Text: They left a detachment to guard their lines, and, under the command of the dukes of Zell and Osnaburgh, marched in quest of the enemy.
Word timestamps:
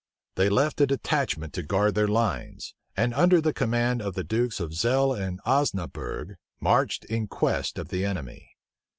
They 0.33 0.49
left 0.49 0.81
a 0.81 0.87
detachment 0.87 1.53
to 1.53 1.61
guard 1.61 1.93
their 1.93 2.07
lines, 2.07 2.73
and, 2.97 3.13
under 3.13 3.39
the 3.39 3.53
command 3.53 4.01
of 4.01 4.15
the 4.15 4.23
dukes 4.23 4.59
of 4.59 4.73
Zell 4.73 5.13
and 5.13 5.39
Osnaburgh, 5.45 6.37
marched 6.59 7.05
in 7.05 7.27
quest 7.27 7.77
of 7.77 7.89
the 7.89 8.03
enemy. 8.03 8.49